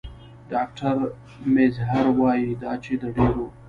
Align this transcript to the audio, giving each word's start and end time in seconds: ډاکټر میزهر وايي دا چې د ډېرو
ډاکټر 0.51 0.95
میزهر 1.53 2.05
وايي 2.19 2.51
دا 2.63 2.73
چې 2.83 2.93
د 3.01 3.03
ډېرو 3.15 3.45